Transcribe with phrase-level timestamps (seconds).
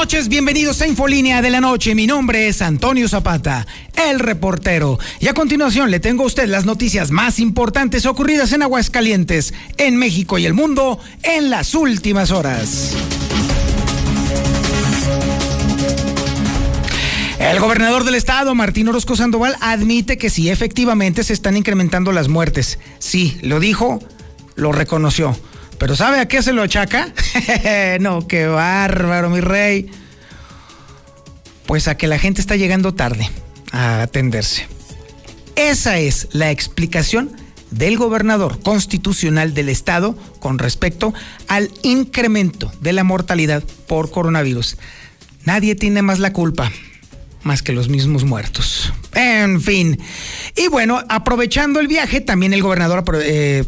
[0.00, 1.94] Noches, bienvenidos a Infolínea de la Noche.
[1.94, 3.66] Mi nombre es Antonio Zapata,
[4.08, 4.98] el reportero.
[5.20, 9.96] Y a continuación le tengo a usted las noticias más importantes ocurridas en Aguascalientes, en
[9.96, 12.94] México y el mundo en las últimas horas.
[17.38, 22.28] El gobernador del estado, Martín Orozco Sandoval, admite que sí, efectivamente se están incrementando las
[22.28, 22.78] muertes.
[22.98, 24.02] Sí, lo dijo,
[24.54, 25.36] lo reconoció.
[25.80, 27.10] Pero ¿sabe a qué se lo achaca?
[28.00, 29.90] no, qué bárbaro, mi rey.
[31.64, 33.30] Pues a que la gente está llegando tarde
[33.72, 34.68] a atenderse.
[35.56, 37.34] Esa es la explicación
[37.70, 41.14] del gobernador constitucional del estado con respecto
[41.48, 44.76] al incremento de la mortalidad por coronavirus.
[45.46, 46.70] Nadie tiene más la culpa
[47.42, 48.92] más que los mismos muertos.
[49.14, 49.98] En fin.
[50.56, 53.64] Y bueno, aprovechando el viaje, también el gobernador eh,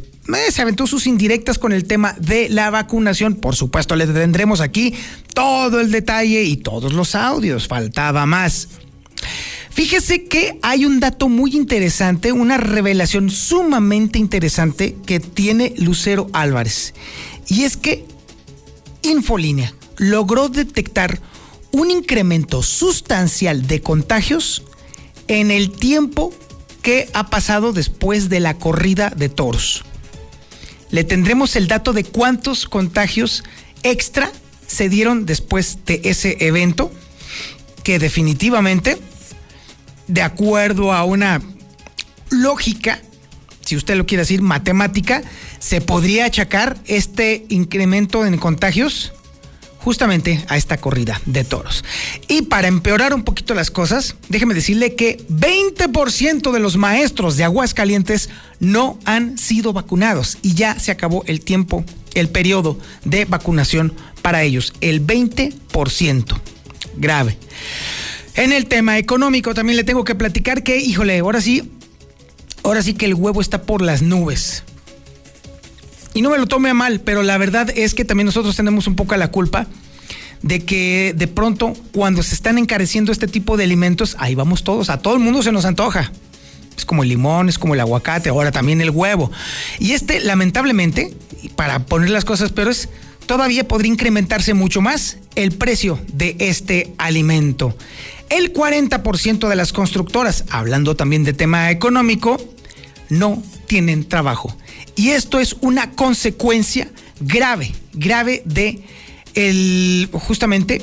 [0.51, 3.35] se aventó sus indirectas con el tema de la vacunación.
[3.35, 4.95] Por supuesto, le tendremos aquí
[5.35, 7.69] todo el detalle y todos los audios.
[7.69, 8.69] Faltaba más.
[9.71, 16.93] Fíjese que hay un dato muy interesante, una revelación sumamente interesante que tiene Lucero Álvarez.
[17.49, 18.05] Y es que
[19.03, 21.21] Infolínea logró detectar
[21.71, 24.63] un incremento sustancial de contagios
[25.27, 26.35] en el tiempo
[26.83, 29.85] que ha pasado después de la corrida de toros.
[30.93, 33.43] Le tendremos el dato de cuántos contagios
[33.83, 34.31] extra
[34.67, 36.93] se dieron después de ese evento,
[37.83, 38.99] que definitivamente,
[40.07, 41.43] de acuerdo a una
[42.31, 43.01] lógica,
[43.63, 45.23] si usted lo quiere decir, matemática,
[45.59, 49.13] se podría achacar este incremento en contagios
[49.85, 51.85] justamente a esta corrida de toros.
[52.29, 57.45] Y para empeorar un poquito las cosas, déjeme decirle que 20% de los maestros de
[57.45, 61.85] Aguascalientes no han sido vacunados y ya se acabó el tiempo,
[62.15, 63.93] el periodo de vacunación
[64.23, 66.41] para ellos, el 20%.
[66.97, 67.39] Grave.
[68.35, 71.71] En el tema económico también le tengo que platicar que, híjole, ahora sí,
[72.63, 74.65] ahora sí que el huevo está por las nubes
[76.15, 78.87] y no me lo tome a mal, pero la verdad es que también nosotros tenemos
[78.87, 79.67] un poco la culpa
[80.43, 84.91] de que de pronto cuando se están encareciendo este tipo de alimentos, ahí vamos todos,
[84.91, 86.13] a todo el mundo se nos antoja.
[86.77, 89.31] Es como el limón, es como el aguacate, ahora también el huevo.
[89.79, 91.15] Y este, lamentablemente,
[91.55, 92.89] para poner las cosas peores,
[93.27, 97.77] todavía podría incrementarse mucho más el precio de este alimento.
[98.31, 102.41] El 40% de las constructoras, hablando también de tema económico,
[103.11, 104.57] no tienen trabajo.
[104.97, 108.83] Y esto es una consecuencia grave, grave de
[109.35, 110.83] el justamente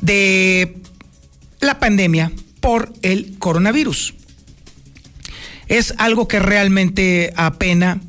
[0.00, 0.76] de
[1.60, 4.14] la pandemia por el coronavirus.
[5.66, 8.00] Es algo que realmente apena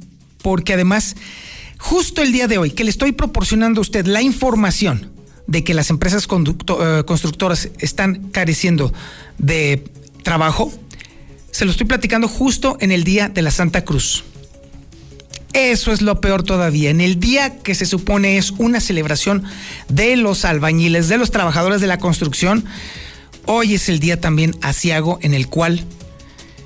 [0.41, 1.15] porque además
[1.77, 5.11] justo el día de hoy que le estoy proporcionando a usted la información
[5.47, 8.93] de que las empresas eh, constructoras están careciendo
[9.39, 9.83] de
[10.23, 10.71] trabajo,
[11.51, 14.23] se lo estoy platicando justo en el día de la Santa Cruz.
[15.53, 16.89] Eso es lo peor todavía.
[16.89, 19.43] En el día que se supone es una celebración
[19.87, 22.65] de los albañiles, de los trabajadores de la construcción,
[23.45, 25.83] hoy es el día también asiago en el cual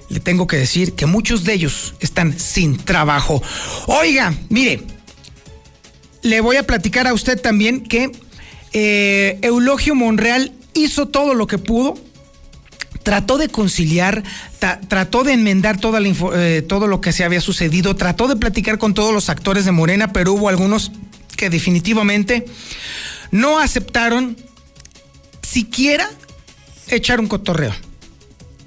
[0.10, 3.42] le tengo que decir que muchos de ellos están sin trabajo.
[3.88, 4.82] Oiga, mire,
[6.22, 8.12] le voy a platicar a usted también que
[8.74, 11.96] eh, Eulogio Monreal hizo todo lo que pudo
[13.04, 14.24] trató de conciliar,
[14.88, 18.78] trató de enmendar toda la eh, todo lo que se había sucedido, trató de platicar
[18.78, 20.92] con todos los actores de Morena, pero hubo algunos
[21.36, 22.46] que definitivamente
[23.32, 24.38] no aceptaron
[25.42, 26.10] siquiera
[26.88, 27.74] echar un cotorreo.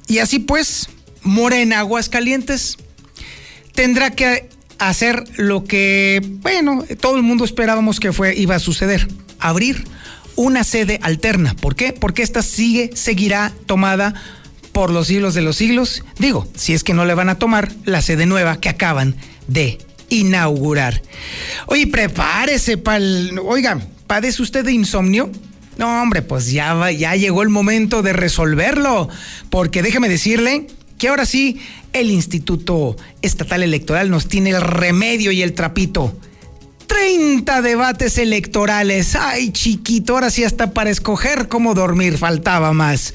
[0.07, 0.89] Y así pues,
[1.23, 2.77] Morena Aguascalientes
[3.75, 9.09] tendrá que hacer lo que, bueno, todo el mundo esperábamos que fue, iba a suceder,
[9.39, 9.85] abrir
[10.37, 11.55] una sede alterna.
[11.55, 11.93] ¿Por qué?
[11.93, 14.15] Porque esta sigue, seguirá tomada
[14.73, 16.05] por los siglos de los siglos.
[16.19, 19.17] Digo, si es que no le van a tomar la sede nueva que acaban
[19.49, 19.79] de
[20.11, 21.03] inaugurar.
[21.67, 23.41] Oye, prepárese para el...
[23.43, 25.31] Oiga, ¿padece usted de insomnio?
[25.79, 29.09] No, hombre, pues ya, ya llegó el momento de resolverlo.
[29.51, 30.67] Porque déjeme decirle
[30.99, 31.61] que ahora sí,
[31.93, 36.15] el Instituto Estatal Electoral nos tiene el remedio y el trapito
[36.87, 39.17] 30 debates electorales.
[39.17, 43.15] Ay, chiquito, ahora sí hasta para escoger cómo dormir faltaba más.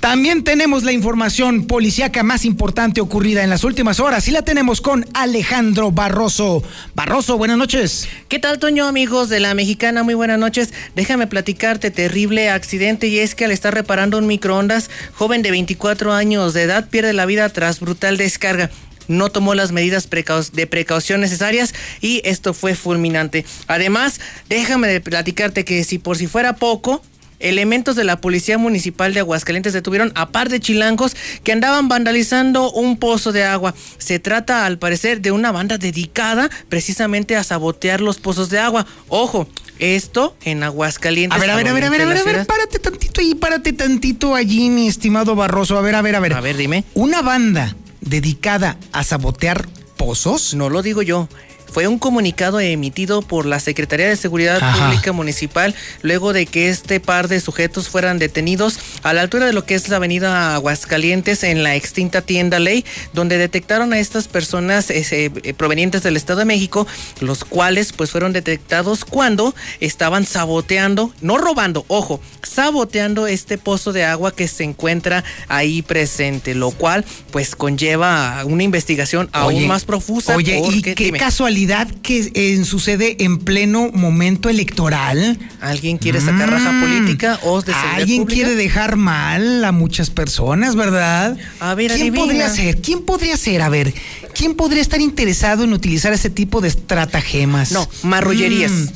[0.00, 4.80] También tenemos la información policíaca más importante ocurrida en las últimas horas y la tenemos
[4.80, 6.62] con Alejandro Barroso.
[6.94, 8.08] Barroso, buenas noches.
[8.28, 10.02] ¿Qué tal, Toño, amigos de la Mexicana?
[10.02, 10.72] Muy buenas noches.
[10.94, 16.12] Déjame platicarte terrible accidente y es que al estar reparando un microondas, joven de 24
[16.12, 18.70] años de edad pierde la vida tras brutal descarga
[19.08, 20.08] no tomó las medidas
[20.52, 23.44] de precaución necesarias y esto fue fulminante.
[23.66, 27.02] Además, déjame platicarte que si por si fuera poco,
[27.40, 32.70] elementos de la Policía Municipal de Aguascalientes detuvieron a par de chilangos que andaban vandalizando
[32.72, 33.74] un pozo de agua.
[33.98, 38.86] Se trata, al parecer, de una banda dedicada precisamente a sabotear los pozos de agua.
[39.08, 41.36] Ojo, esto en Aguascalientes.
[41.36, 43.34] A ver, a ver, a ver, a ver, a ver, a ver, párate tantito ahí,
[43.34, 45.78] párate tantito allí, mi estimado Barroso.
[45.78, 46.34] A ver, a ver, a ver.
[46.34, 46.84] A ver, dime.
[46.94, 50.54] Una banda dedicada a sabotear pozos.
[50.54, 51.28] No lo digo yo
[51.70, 57.00] fue un comunicado emitido por la Secretaría de Seguridad Pública Municipal luego de que este
[57.00, 61.42] par de sujetos fueran detenidos a la altura de lo que es la avenida Aguascalientes
[61.42, 66.44] en la extinta tienda Ley, donde detectaron a estas personas eh, provenientes del Estado de
[66.44, 66.86] México,
[67.20, 74.04] los cuales pues fueron detectados cuando estaban saboteando, no robando, ojo, saboteando este pozo de
[74.04, 80.36] agua que se encuentra ahí presente, lo cual pues conlleva una investigación aún más profusa.
[80.36, 81.57] Oye, ¿y qué casualidad?
[82.02, 85.38] Que sucede en pleno momento electoral.
[85.60, 86.80] ¿Alguien quiere sacar raja mm.
[86.80, 91.36] política o de Alguien quiere dejar mal a muchas personas, ¿verdad?
[91.60, 92.80] A ver, ¿Quién podría ser?
[92.80, 93.62] ¿Quién podría ser?
[93.62, 93.92] A ver,
[94.34, 97.72] ¿quién podría estar interesado en utilizar ese tipo de estratagemas?
[97.72, 98.72] No, marrullerías.
[98.72, 98.88] Mm,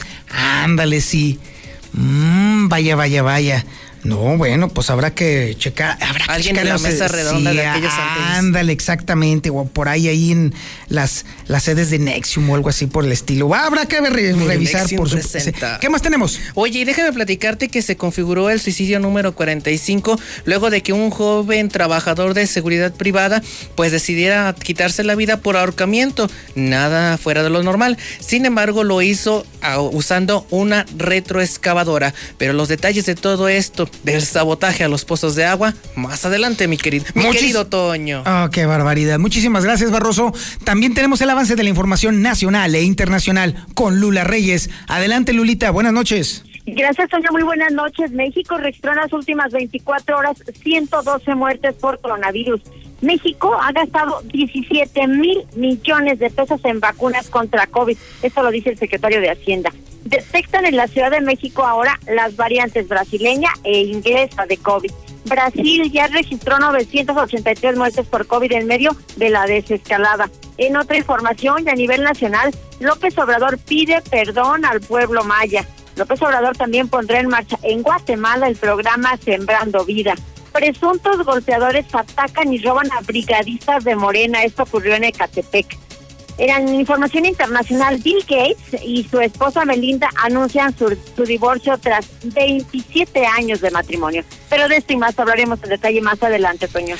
[0.65, 1.39] ándale, sí.
[1.93, 3.65] Mm, vaya, vaya, vaya.
[4.05, 5.97] No, bueno, pues habrá que checar.
[6.03, 9.51] Habrá que Alguien en la mesa redonda de aquellos Ándale, exactamente.
[9.51, 10.53] O por ahí, ahí en
[10.89, 13.55] las, las sedes de Nexium o algo así por el estilo.
[13.55, 15.19] Habrá que revisar por su.
[15.81, 16.41] ¿Qué más tenemos?
[16.55, 21.11] Oye, y déjame platicarte que se configuró el suicidio número 45 luego de que un
[21.11, 23.43] joven trabajador de seguridad privada
[23.77, 26.29] pues decidiera quitarse la vida por ahorcamiento.
[26.57, 27.99] Nada fuera de lo normal.
[28.19, 32.15] Sin embargo, lo hizo ah, usando una retroexcavadora.
[32.37, 35.75] Pero los detalles de todo esto del sabotaje a los pozos de agua.
[35.97, 38.23] Más adelante, mi querido, mi querido Toño.
[38.27, 39.19] Oh, qué barbaridad.
[39.19, 40.33] Muchísimas gracias, Barroso.
[40.65, 44.71] También tenemos el avance de la información nacional e internacional con Lula Reyes.
[44.89, 45.71] Adelante, Lulita.
[45.71, 46.45] Buenas noches.
[46.65, 47.29] Gracias, Toño.
[47.33, 48.13] Muy buenas noches.
[48.13, 52.61] México registró en las últimas 24 horas 112 muertes por coronavirus.
[53.03, 57.99] México ha gastado 17 mil millones de pesos en vacunas contra COVID.
[58.23, 59.73] Eso lo dice el secretario de Hacienda.
[60.05, 64.91] Detectan en la Ciudad de México ahora las variantes brasileña e inglesa de COVID.
[65.25, 70.31] Brasil ya registró 983 muertes por COVID en medio de la desescalada.
[70.59, 75.67] En otra información y a nivel nacional, López Obrador pide perdón al pueblo maya.
[75.97, 80.15] López Obrador también pondrá en marcha en Guatemala el programa Sembrando Vida.
[80.53, 84.45] Presuntos golpeadores atacan y roban a brigadistas de Morena.
[84.45, 85.79] Esto ocurrió en Ecatepec.
[86.39, 93.27] En información internacional, Bill Gates y su esposa Melinda anuncian su, su, divorcio tras 27
[93.27, 94.25] años de matrimonio.
[94.49, 96.97] Pero de esto y más hablaremos en detalle más adelante, Toño.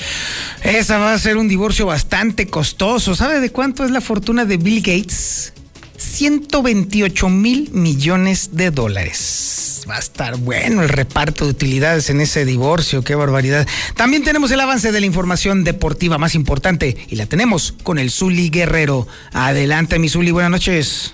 [0.63, 3.15] Esa va a ser un divorcio bastante costoso.
[3.15, 5.53] ¿Sabe de cuánto es la fortuna de Bill Gates?
[5.97, 9.72] 128 mil millones de dólares.
[9.89, 13.67] Va a estar bueno el reparto de utilidades en ese divorcio, qué barbaridad.
[13.95, 18.09] También tenemos el avance de la información deportiva más importante y la tenemos con el
[18.09, 19.07] Zuli Guerrero.
[19.33, 21.13] Adelante, mi Zuli, buenas noches.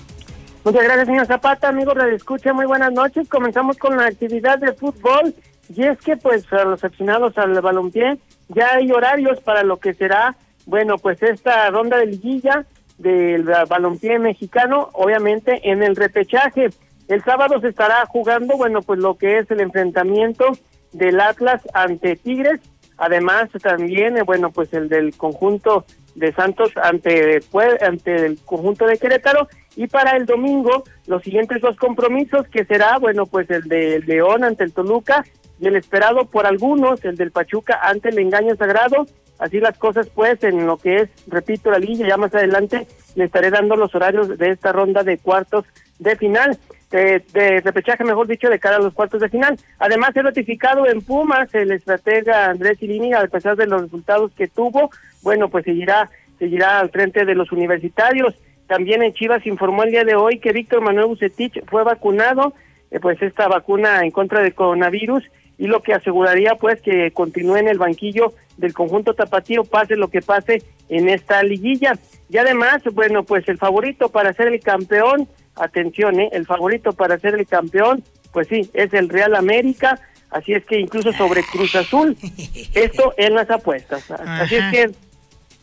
[0.63, 3.27] Muchas gracias, señor Zapata, amigo de escucha, muy buenas noches.
[3.27, 5.33] Comenzamos con la actividad de fútbol
[5.75, 9.93] y es que pues a los aficionados al balompié ya hay horarios para lo que
[9.93, 12.65] será, bueno, pues esta ronda de liguilla
[12.99, 16.69] del balompié mexicano, obviamente en el repechaje.
[17.09, 20.45] El sábado se estará jugando, bueno, pues lo que es el enfrentamiento
[20.93, 22.61] del Atlas ante Tigres,
[22.97, 27.39] además también, eh, bueno, pues el del conjunto de Santos ante,
[27.81, 32.99] ante el conjunto de Querétaro, y para el domingo los siguientes dos compromisos, que será,
[32.99, 35.25] bueno, pues el de León ante el Toluca,
[35.59, 39.07] y el esperado por algunos, el del Pachuca ante el Engaño Sagrado,
[39.39, 42.85] Así las cosas, pues, en lo que es, repito, la línea, ya más adelante
[43.15, 45.63] le estaré dando los horarios de esta ronda de cuartos
[45.97, 49.57] de final, de, repechaje, mejor dicho, de cara a los cuartos de final.
[49.77, 54.47] Además, he ratificado en Pumas el estratega Andrés Ilini, a pesar de los resultados que
[54.47, 54.89] tuvo,
[55.21, 58.35] bueno, pues seguirá, seguirá al frente de los universitarios.
[58.67, 62.53] También en Chivas informó el día de hoy que Víctor Manuel Bucetich fue vacunado,
[62.91, 65.23] eh, pues esta vacuna en contra del coronavirus,
[65.57, 70.07] y lo que aseguraría pues que continúe en el banquillo del conjunto tapatío, pase lo
[70.07, 71.93] que pase en esta liguilla.
[72.29, 76.29] Y además, bueno, pues el favorito para ser el campeón atención, ¿eh?
[76.31, 80.79] el favorito para ser el campeón, pues sí, es el Real América, así es que
[80.79, 82.15] incluso sobre Cruz Azul,
[82.73, 84.09] esto en las apuestas.
[84.11, 84.91] Así es que,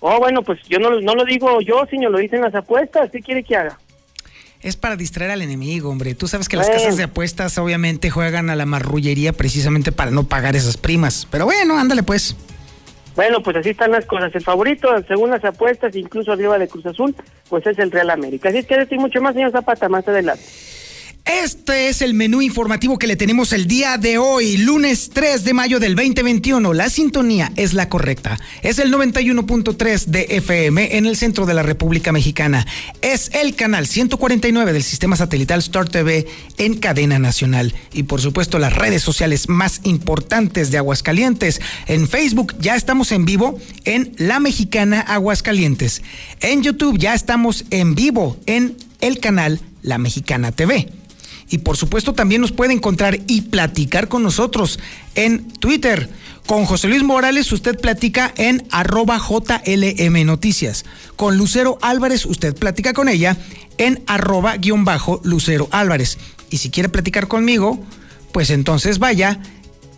[0.01, 3.21] oh, bueno, pues yo no, no lo digo yo, señor, lo dicen las apuestas, ¿qué
[3.21, 3.79] quiere que haga?
[4.63, 6.15] Es para distraer al enemigo, hombre.
[6.15, 10.25] Tú sabes que las casas de apuestas obviamente juegan a la marrullería precisamente para no
[10.25, 11.29] pagar esas primas.
[11.31, 12.35] Pero bueno, ándale pues.
[13.17, 14.35] Bueno, pues así están las cosas.
[14.35, 17.15] El favorito, según las apuestas, incluso arriba de Cruz Azul,
[17.49, 18.51] pues es el Real América.
[18.51, 20.45] Así es que decir mucho más, señor Zapata, más adelante.
[21.27, 25.55] Este es el menú informativo que le tenemos el día de hoy, lunes 3 de
[25.55, 26.73] mayo del 2021.
[26.73, 28.39] La sintonía es la correcta.
[28.63, 32.65] Es el 91.3 de FM en el centro de la República Mexicana.
[33.03, 36.29] Es el canal 149 del sistema satelital Star TV
[36.59, 37.75] en cadena nacional.
[37.93, 41.61] Y por supuesto las redes sociales más importantes de Aguascalientes.
[41.89, 46.03] En Facebook ya estamos en vivo en La Mexicana Aguascalientes.
[46.41, 50.89] En YouTube ya estamos en vivo en el canal La Mexicana TV.
[51.49, 54.79] Y por supuesto también nos puede encontrar y platicar con nosotros
[55.15, 56.09] en Twitter.
[56.47, 60.85] Con José Luis Morales usted platica en arroba JLM Noticias.
[61.17, 63.37] Con Lucero Álvarez usted platica con ella
[63.79, 66.19] en arroba guion bajo Lucero Álvarez.
[66.51, 67.81] Y si quiere platicar conmigo,
[68.33, 69.41] pues entonces vaya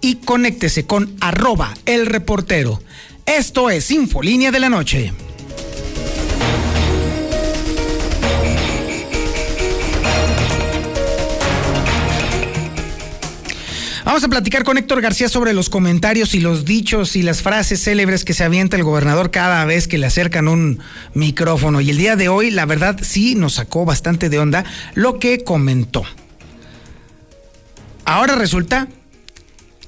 [0.01, 2.81] y conéctese con arroba el reportero.
[3.27, 5.13] Esto es Infolínea de la Noche.
[14.09, 17.85] Vamos a platicar con Héctor García sobre los comentarios y los dichos y las frases
[17.85, 20.79] célebres que se avienta el gobernador cada vez que le acercan un
[21.13, 21.83] micrófono.
[21.83, 25.45] Y el día de hoy, la verdad, sí nos sacó bastante de onda lo que
[25.45, 26.05] comentó.
[28.07, 28.89] Ahora resulta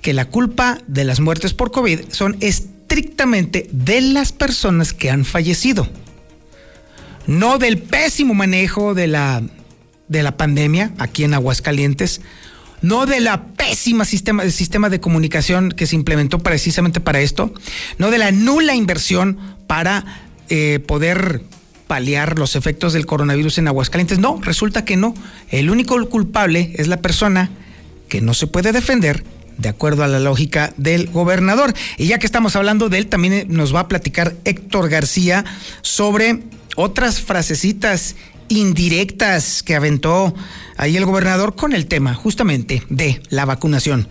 [0.03, 5.25] que la culpa de las muertes por COVID son estrictamente de las personas que han
[5.25, 5.89] fallecido.
[7.27, 9.43] No del pésimo manejo de la,
[10.09, 12.21] de la pandemia aquí en Aguascalientes,
[12.83, 17.53] no de la pésima sistema, sistema de comunicación que se implementó precisamente para esto,
[17.99, 20.05] no de la nula inversión para
[20.49, 21.43] eh, poder
[21.87, 24.19] paliar los efectos del coronavirus en Aguascalientes.
[24.19, 25.15] No, resulta que no.
[25.49, 27.51] El único culpable es la persona
[28.09, 29.25] que no se puede defender
[29.59, 31.75] de acuerdo a la lógica del gobernador.
[31.99, 35.45] Y ya que estamos hablando de él, también nos va a platicar Héctor García
[35.83, 36.45] sobre
[36.77, 38.17] otras frasecitas
[38.51, 40.35] indirectas que aventó
[40.77, 44.09] ahí el gobernador con el tema justamente de la vacunación.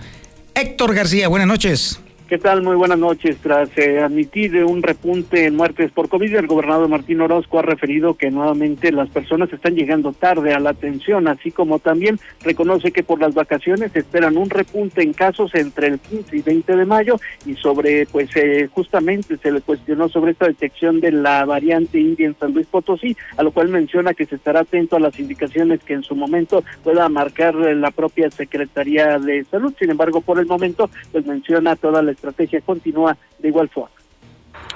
[0.56, 2.00] Héctor García, buenas noches.
[2.30, 2.62] ¿Qué tal?
[2.62, 3.38] Muy buenas noches.
[3.38, 8.14] Tras eh, admitir un repunte en muertes por COVID, el gobernador Martín Orozco ha referido
[8.14, 13.02] que nuevamente las personas están llegando tarde a la atención, así como también reconoce que
[13.02, 17.16] por las vacaciones esperan un repunte en casos entre el 15 y 20 de mayo
[17.48, 22.28] y sobre, pues eh, justamente se le cuestionó sobre esta detección de la variante india
[22.28, 25.84] en San Luis Potosí, a lo cual menciona que se estará atento a las indicaciones
[25.84, 29.74] que en su momento pueda marcar la propia Secretaría de Salud.
[29.80, 33.96] Sin embargo, por el momento, pues menciona toda la estrategia continúa de igual forma.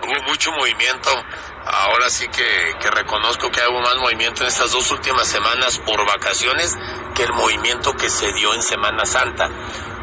[0.02, 1.10] Hubo mucho movimiento,
[1.66, 6.76] ahora sí que, reconozco que hubo más movimiento en estas dos últimas semanas por vacaciones
[7.16, 9.50] que el movimiento que se dio en Semana Santa.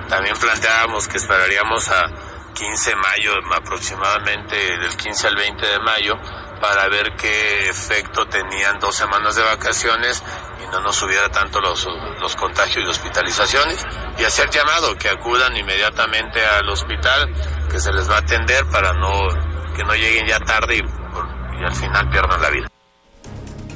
[0.08, 2.10] También planteábamos que esperaríamos a
[2.54, 6.18] 15 de mayo aproximadamente, del 15 al 20 de mayo,
[6.60, 10.22] para ver qué efecto tenían dos semanas de vacaciones
[10.62, 11.86] y no nos subiera tanto los,
[12.20, 13.84] los contagios y hospitalizaciones.
[14.18, 17.32] Y hacer llamado que acudan inmediatamente al hospital,
[17.70, 19.28] que se les va a atender para no
[19.74, 22.66] que no lleguen ya tarde y, y al final pierdan la vida.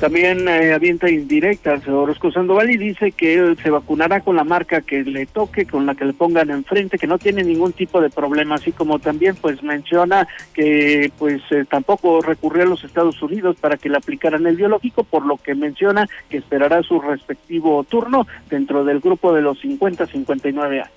[0.01, 5.03] También eh, avienta indirectas Orozco Sandoval y dice que se vacunará con la marca que
[5.03, 8.57] le toque, con la que le pongan enfrente, que no tiene ningún tipo de problema,
[8.57, 13.77] así como también pues menciona que pues eh, tampoco recurrió a los Estados Unidos para
[13.77, 18.85] que le aplicaran el biológico, por lo que menciona que esperará su respectivo turno dentro
[18.85, 20.89] del grupo de los 50-59 años.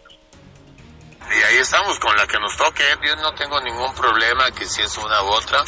[1.30, 2.84] Y ahí estamos con la que nos toque.
[3.06, 5.60] Yo no tengo ningún problema que si es una u otra.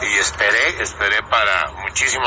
[0.00, 2.26] Y esperé, esperé para muchísimo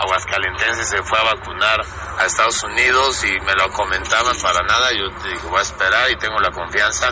[0.00, 1.80] aguascalentense se fue a vacunar
[2.18, 4.92] a Estados Unidos y me lo comentaban para nada.
[4.92, 7.08] Yo te digo, voy a esperar y tengo la confianza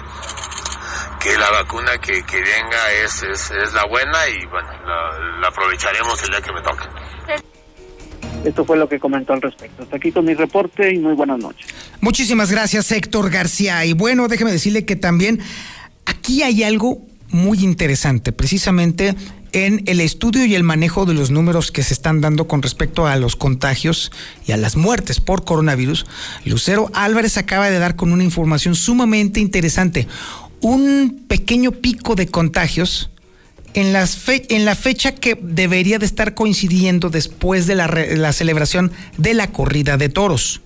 [1.21, 5.49] que la vacuna que, que venga es, es, es, la buena y bueno, la, la
[5.49, 6.85] aprovecharemos el día que me toque.
[8.45, 9.83] Esto fue lo que comentó al respecto.
[9.83, 11.67] Hasta aquí con mi reporte y muy buenas noches.
[12.01, 13.85] Muchísimas gracias, Héctor García.
[13.85, 15.41] Y bueno, déjeme decirle que también
[16.07, 19.15] aquí hay algo muy interesante, precisamente
[19.53, 23.07] en el estudio y el manejo de los números que se están dando con respecto
[23.07, 24.13] a los contagios
[24.47, 26.07] y a las muertes por coronavirus.
[26.45, 30.09] Lucero Álvarez acaba de dar con una información sumamente interesante.
[30.61, 33.11] Un pequeño pico de contagios
[33.75, 39.97] en, la fecha que debería de estar coincidiendo después de la celebración de la corrida
[39.97, 40.63] de toros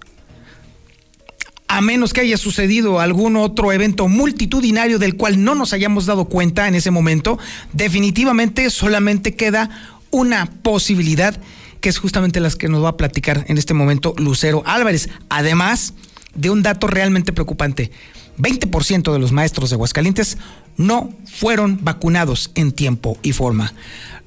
[1.72, 6.26] a menos que haya sucedido algún otro evento multitudinario del cual no nos hayamos dado
[6.26, 7.38] cuenta en ese momento,
[7.72, 9.70] definitivamente solamente queda
[10.10, 11.34] una posibilidad
[11.80, 15.08] que es justamente las que nos va a platicar en este momento Lucero Álvarez.
[15.30, 15.94] Además
[16.34, 17.90] de un dato realmente preocupante,
[18.36, 20.36] 20% de los maestros de Aguascalientes
[20.76, 23.72] no fueron vacunados en tiempo y forma.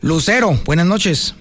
[0.01, 1.35] Lucero, buenas noches.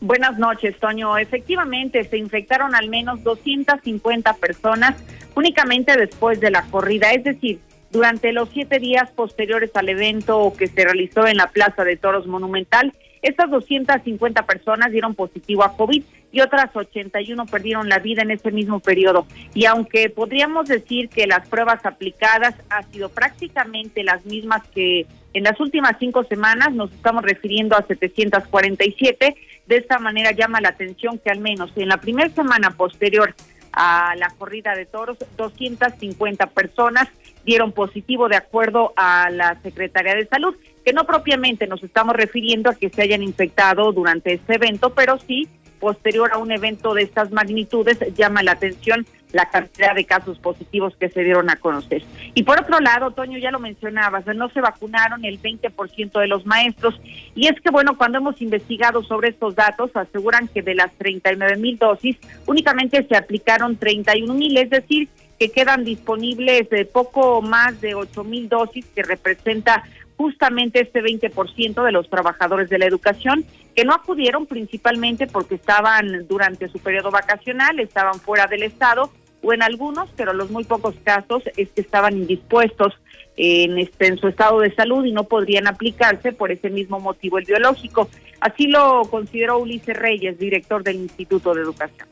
[0.00, 1.18] Buenas noches, Toño.
[1.18, 4.96] Efectivamente, se infectaron al menos 250 personas
[5.34, 10.68] únicamente después de la corrida, es decir, durante los siete días posteriores al evento que
[10.68, 16.02] se realizó en la Plaza de Toros Monumental, estas 250 personas dieron positivo a COVID
[16.32, 19.26] y otras 81 perdieron la vida en ese mismo periodo.
[19.54, 25.44] Y aunque podríamos decir que las pruebas aplicadas han sido prácticamente las mismas que en
[25.44, 31.18] las últimas cinco semanas, nos estamos refiriendo a 747, de esta manera llama la atención
[31.18, 33.34] que al menos en la primera semana posterior
[33.72, 37.08] a la corrida de toros, 250 personas
[37.44, 42.70] dieron positivo de acuerdo a la Secretaría de Salud, que no propiamente nos estamos refiriendo
[42.70, 45.48] a que se hayan infectado durante este evento, pero sí
[45.80, 50.94] posterior a un evento de estas magnitudes llama la atención la cantidad de casos positivos
[50.96, 52.02] que se dieron a conocer.
[52.34, 56.46] Y por otro lado, Toño, ya lo mencionabas, no se vacunaron el 20% de los
[56.46, 57.00] maestros.
[57.34, 61.56] Y es que, bueno, cuando hemos investigado sobre estos datos, aseguran que de las 39
[61.56, 65.08] mil dosis, únicamente se aplicaron 31 mil, es decir,
[65.38, 69.84] que quedan disponibles poco más de 8 mil dosis, que representa
[70.16, 76.26] justamente este 20% de los trabajadores de la educación que no acudieron principalmente porque estaban
[76.28, 79.10] durante su periodo vacacional, estaban fuera del estado
[79.42, 82.94] o en algunos, pero los muy pocos casos es que estaban indispuestos
[83.36, 87.38] en, este, en su estado de salud y no podrían aplicarse por ese mismo motivo
[87.38, 88.08] el biológico.
[88.40, 92.08] Así lo consideró Ulises Reyes, director del Instituto de Educación.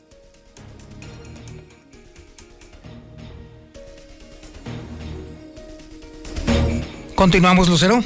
[7.15, 7.99] Continuamos, Lucero.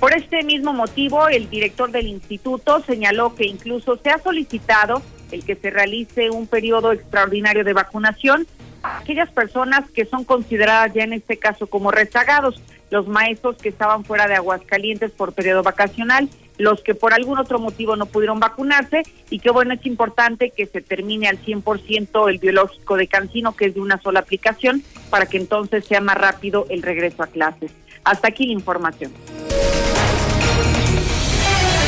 [0.00, 5.44] Por este mismo motivo, el director del instituto señaló que incluso se ha solicitado el
[5.44, 8.46] que se realice un periodo extraordinario de vacunación
[8.82, 13.68] a aquellas personas que son consideradas ya en este caso como rezagados, los maestros que
[13.68, 18.40] estaban fuera de Aguascalientes por periodo vacacional, los que por algún otro motivo no pudieron
[18.40, 23.54] vacunarse y que bueno, es importante que se termine al 100% el biológico de Cancino,
[23.54, 27.26] que es de una sola aplicación, para que entonces sea más rápido el regreso a
[27.26, 27.70] clases.
[28.02, 29.12] Hasta aquí la información.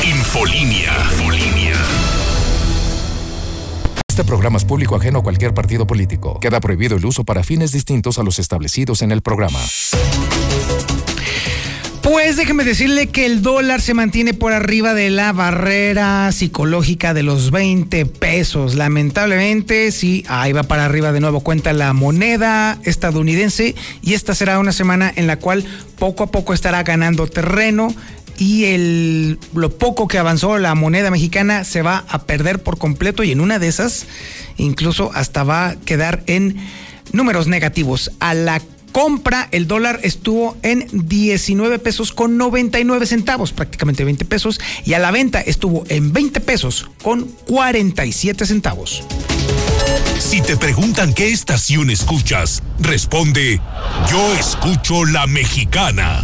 [0.03, 0.91] Infolínea.
[1.13, 1.75] Infolínea.
[4.09, 6.41] Este programa es público ajeno a cualquier partido político.
[6.41, 9.59] Queda prohibido el uso para fines distintos a los establecidos en el programa.
[12.01, 17.23] Pues déjeme decirle que el dólar se mantiene por arriba de la barrera psicológica de
[17.23, 18.75] los 20 pesos.
[18.75, 24.59] Lamentablemente, sí, ahí va para arriba de nuevo cuenta la moneda estadounidense y esta será
[24.59, 25.63] una semana en la cual
[25.97, 27.95] poco a poco estará ganando terreno
[28.37, 33.23] y el, lo poco que avanzó la moneda mexicana se va a perder por completo
[33.23, 34.05] y en una de esas
[34.57, 36.57] incluso hasta va a quedar en
[37.11, 38.11] números negativos.
[38.19, 44.59] A la compra el dólar estuvo en 19 pesos con 99 centavos, prácticamente 20 pesos,
[44.85, 49.03] y a la venta estuvo en 20 pesos con 47 centavos.
[50.19, 53.59] Si te preguntan qué estación escuchas, responde,
[54.09, 56.23] yo escucho la mexicana.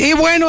[0.00, 0.48] Y bueno,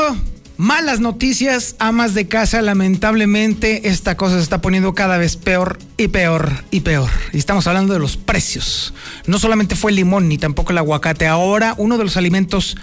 [0.55, 6.09] Malas noticias, amas de casa, lamentablemente esta cosa se está poniendo cada vez peor y
[6.09, 7.09] peor y peor.
[7.33, 8.93] Y estamos hablando de los precios.
[9.25, 12.77] No solamente fue el limón ni tampoco el aguacate, ahora uno de los alimentos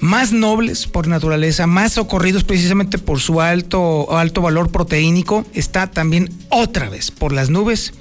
[0.00, 6.30] más nobles por naturaleza, más socorridos precisamente por su alto, alto valor proteínico, está también
[6.48, 7.92] otra vez por las nubes.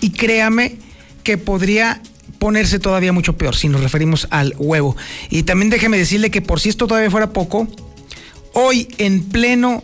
[0.00, 0.78] Y créame
[1.22, 2.00] que podría
[2.42, 4.96] ponerse todavía mucho peor si nos referimos al huevo.
[5.30, 7.68] Y también déjeme decirle que por si esto todavía fuera poco,
[8.52, 9.82] Hoy, en pleno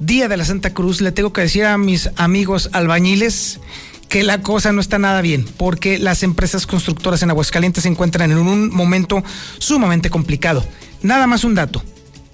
[0.00, 3.60] Día de la Santa Cruz, le tengo que decir a mis amigos albañiles
[4.08, 8.32] que la cosa no está nada bien, porque las empresas constructoras en Aguascalientes se encuentran
[8.32, 9.22] en un momento
[9.58, 10.64] sumamente complicado.
[11.02, 11.84] Nada más un dato.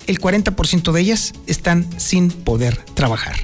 [0.07, 3.35] El 40% de ellas están sin poder trabajar.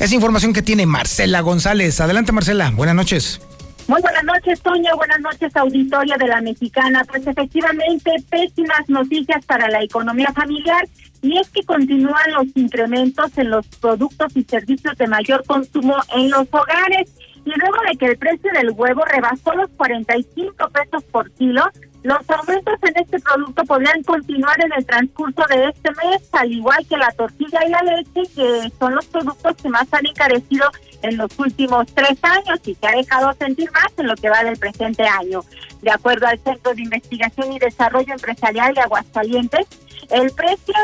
[0.00, 1.98] Es información que tiene Marcela González.
[2.00, 2.70] Adelante, Marcela.
[2.72, 3.40] Buenas noches.
[3.88, 4.94] Muy buenas noches, Toño.
[4.98, 7.02] Buenas noches, auditoria de la Mexicana.
[7.08, 10.86] Pues efectivamente, pésimas noticias para la economía familiar
[11.22, 16.30] y es que continúan los incrementos en los productos y servicios de mayor consumo en
[16.30, 17.14] los hogares.
[17.46, 21.64] Y luego de que el precio del huevo rebasó los 45 pesos por kilo,
[22.02, 26.86] Los aumentos en este producto podrían continuar en el transcurso de este mes, al igual
[26.86, 30.70] que la tortilla y la leche, que son los productos que más han encarecido
[31.02, 34.44] en los últimos tres años y que ha dejado sentir más en lo que va
[34.44, 35.44] del presente año.
[35.82, 39.66] De acuerdo al Centro de Investigación y Desarrollo Empresarial de Aguascalientes,
[40.10, 40.74] el precio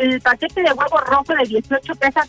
[0.00, 2.24] del paquete de huevo rojo de 18 pesos,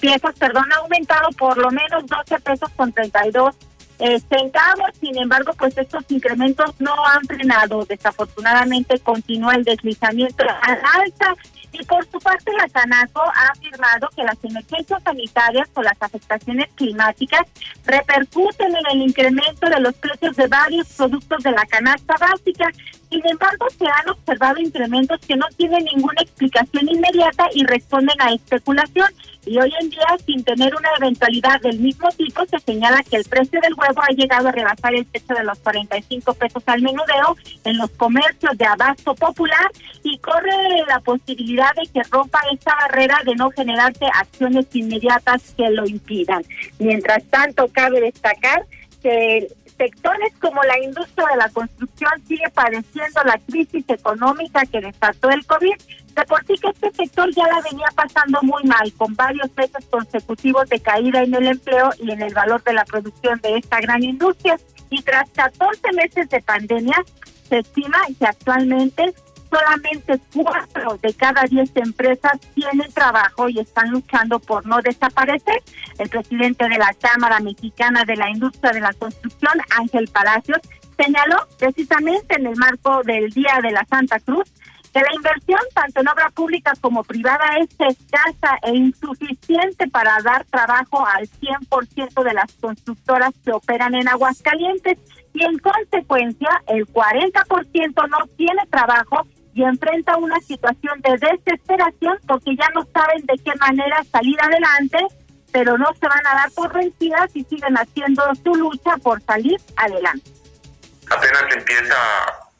[0.00, 3.54] piezas perdón, ha aumentado por lo menos 12 pesos con 32
[3.98, 4.90] eh, centavos.
[5.00, 7.84] Sin embargo, pues estos incrementos no han frenado.
[7.84, 11.34] Desafortunadamente continúa el deslizamiento al alza.
[11.78, 16.68] Y por su parte, la Canaco ha afirmado que las emergencias sanitarias o las afectaciones
[16.74, 17.42] climáticas
[17.84, 22.70] repercuten en el incremento de los precios de varios productos de la canasta básica.
[23.10, 28.32] Sin embargo, se han observado incrementos que no tienen ninguna explicación inmediata y responden a
[28.32, 29.08] especulación.
[29.44, 33.24] Y hoy en día, sin tener una eventualidad del mismo tipo, se señala que el
[33.24, 37.36] precio del huevo ha llegado a rebasar el techo de los 45 pesos al menudeo
[37.64, 39.70] en los comercios de abasto popular
[40.02, 40.50] y corre
[40.88, 46.42] la posibilidad de que rompa esta barrera de no generarse acciones inmediatas que lo impidan.
[46.80, 48.66] Mientras tanto, cabe destacar
[49.00, 55.30] que sectores como la industria de la construcción sigue padeciendo la crisis económica que desató
[55.30, 55.74] el COVID.
[56.14, 59.84] De por sí que este sector ya la venía pasando muy mal, con varios meses
[59.90, 63.80] consecutivos de caída en el empleo y en el valor de la producción de esta
[63.80, 64.58] gran industria.
[64.88, 67.04] Y tras 14 meses de pandemia,
[67.48, 69.14] se estima que actualmente
[69.50, 75.62] solamente cuatro de cada diez empresas tienen trabajo y están luchando por no desaparecer.
[75.98, 80.58] El presidente de la Cámara Mexicana de la Industria de la Construcción, Ángel Palacios,
[80.96, 84.50] señaló precisamente en el marco del Día de la Santa Cruz
[84.96, 90.46] que la inversión tanto en obra pública como privada es escasa e insuficiente para dar
[90.46, 94.96] trabajo al 100% de las constructoras que operan en Aguascalientes
[95.34, 102.54] y en consecuencia el 40% no tiene trabajo y enfrenta una situación de desesperación porque
[102.54, 104.98] ya no saben de qué manera salir adelante,
[105.50, 109.58] pero no se van a dar por vencidas y siguen haciendo su lucha por salir
[109.76, 110.30] adelante.
[111.10, 111.94] Apenas empieza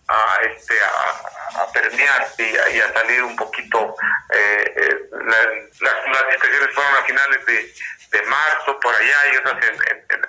[0.08, 3.94] a, este, a, a permear y a, salir un poquito,
[4.32, 7.74] eh, eh, las discusiones fueron a finales de,
[8.10, 9.74] de, marzo, por allá, y otras en,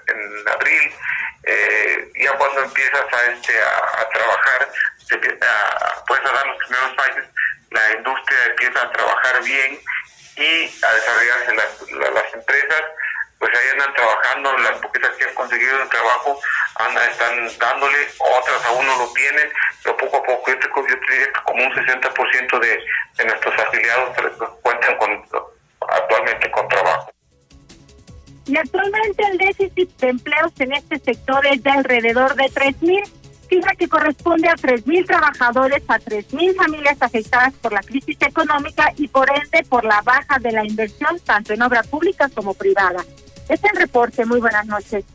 [0.07, 0.95] en, abril,
[1.43, 4.69] eh, ya cuando empiezas a, este, a trabajar,
[5.07, 7.23] se empieza, puedes dar los primeros pasos,
[7.71, 9.79] la industria empieza a trabajar bien
[10.35, 12.81] y a desarrollarse las, las, empresas,
[13.39, 16.39] pues ahí andan trabajando, las poquitas que han conseguido el trabajo
[16.75, 19.51] andan, están dándole, otras aún no lo tienen,
[19.83, 22.85] pero poco a poco yo te, yo te diría que como un 60% de,
[23.17, 24.17] de nuestros afiliados
[24.61, 25.25] cuentan con,
[25.87, 27.11] actualmente con trabajo.
[28.47, 33.03] Y actualmente el déficit de empleos en este sector es de alrededor de 3.000
[33.49, 39.07] cifra que corresponde a 3.000 trabajadores, a 3.000 familias afectadas por la crisis económica y
[39.07, 43.03] por ende por la baja de la inversión tanto en obra pública como privada.
[43.49, 44.25] Es el reporte.
[44.25, 45.05] Muy buenas noches.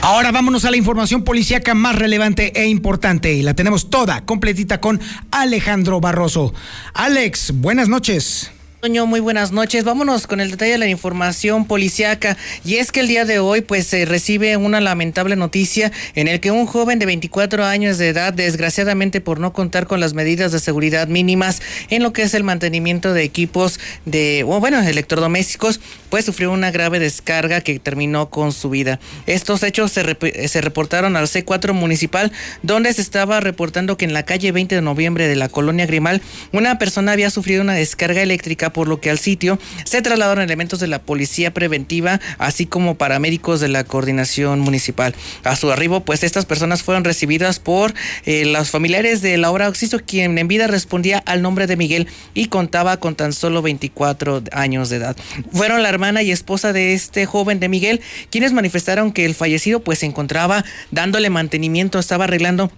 [0.00, 4.80] Ahora vámonos a la información policíaca más relevante e importante y la tenemos toda completita
[4.80, 6.52] con Alejandro Barroso.
[6.92, 8.50] Alex, buenas noches.
[8.82, 9.84] Toño, muy buenas noches.
[9.84, 12.36] Vámonos con el detalle de la información policiaca.
[12.64, 16.40] Y es que el día de hoy, pues, se recibe una lamentable noticia en el
[16.40, 20.50] que un joven de 24 años de edad, desgraciadamente por no contar con las medidas
[20.50, 25.78] de seguridad mínimas en lo que es el mantenimiento de equipos de, o bueno, electrodomésticos,
[26.10, 28.98] pues sufrió una grave descarga que terminó con su vida.
[29.28, 32.32] Estos hechos se, se reportaron al C4 municipal,
[32.64, 36.20] donde se estaba reportando que en la calle 20 de noviembre de la colonia Grimal,
[36.50, 40.80] una persona había sufrido una descarga eléctrica por lo que al sitio se trasladaron elementos
[40.80, 45.14] de la policía preventiva, así como paramédicos de la coordinación municipal.
[45.44, 50.00] A su arribo, pues estas personas fueron recibidas por eh, los familiares de Laura Oxiso,
[50.00, 54.90] quien en vida respondía al nombre de Miguel y contaba con tan solo 24 años
[54.90, 55.16] de edad.
[55.52, 59.80] Fueron la hermana y esposa de este joven de Miguel, quienes manifestaron que el fallecido
[59.80, 62.70] pues se encontraba dándole mantenimiento, estaba arreglando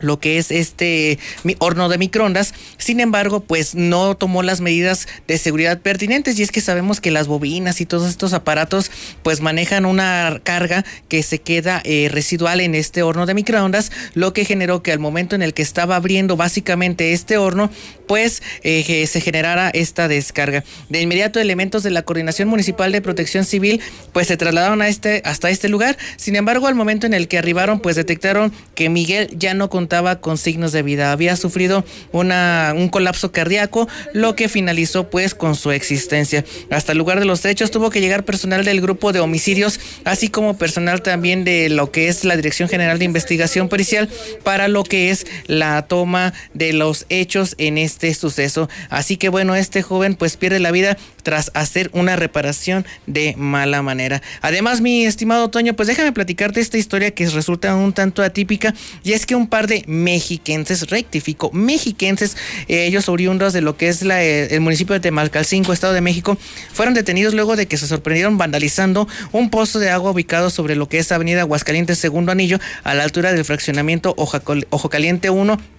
[0.00, 1.18] lo que es este
[1.58, 2.54] horno de microondas.
[2.78, 7.10] Sin embargo, pues no tomó las medidas de seguridad pertinentes y es que sabemos que
[7.10, 8.90] las bobinas y todos estos aparatos
[9.22, 14.32] pues manejan una carga que se queda eh, residual en este horno de microondas, lo
[14.32, 17.70] que generó que al momento en el que estaba abriendo básicamente este horno,
[18.06, 20.64] pues eh, se generara esta descarga.
[20.88, 23.80] De inmediato elementos de la Coordinación Municipal de Protección Civil
[24.12, 25.96] pues se trasladaron a este hasta este lugar.
[26.16, 29.83] Sin embargo, al momento en el que arribaron pues detectaron que Miguel ya no con
[29.84, 31.12] contaba con signos de vida.
[31.12, 36.42] Había sufrido una, un colapso cardíaco, lo que finalizó pues con su existencia.
[36.70, 40.28] Hasta el lugar de los hechos tuvo que llegar personal del grupo de homicidios, así
[40.28, 44.08] como personal también de lo que es la Dirección General de Investigación Policial
[44.42, 48.70] para lo que es la toma de los hechos en este suceso.
[48.88, 53.82] Así que bueno, este joven pues pierde la vida tras hacer una reparación de mala
[53.82, 54.22] manera.
[54.42, 59.12] Además, mi estimado Toño, pues déjame platicarte esta historia que resulta un tanto atípica y
[59.12, 62.36] es que un par de mexiquenses, rectifico, mexiquenses,
[62.68, 66.00] eh, ellos oriundos de lo que es la, eh, el municipio de Temalcalcingo, Estado de
[66.00, 66.38] México,
[66.72, 70.88] fueron detenidos luego de que se sorprendieron vandalizando un pozo de agua ubicado sobre lo
[70.88, 75.73] que es Avenida Aguascalientes Segundo Anillo a la altura del fraccionamiento Ojo Caliente 1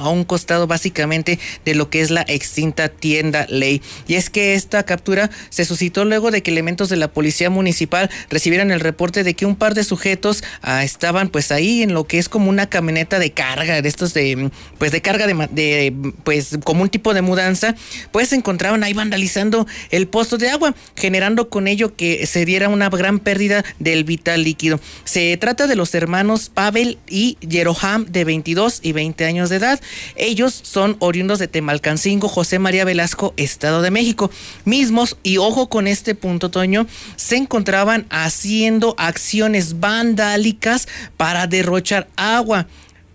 [0.00, 3.82] a un costado básicamente de lo que es la extinta tienda ley.
[4.06, 8.10] Y es que esta captura se suscitó luego de que elementos de la policía municipal
[8.28, 12.04] recibieran el reporte de que un par de sujetos ah, estaban pues ahí en lo
[12.04, 16.12] que es como una camioneta de carga, de estos de pues de carga de, de,
[16.24, 17.74] pues como un tipo de mudanza,
[18.12, 22.68] pues se encontraban ahí vandalizando el pozo de agua, generando con ello que se diera
[22.68, 24.80] una gran pérdida del vital líquido.
[25.04, 29.80] Se trata de los hermanos Pavel y Jeroham de 22 y 20 años de edad
[30.16, 34.30] ellos son oriundos de Temalcancingo, José María Velasco, Estado de México.
[34.64, 42.66] Mismos, y ojo con este punto, Toño, se encontraban haciendo acciones vandálicas para derrochar agua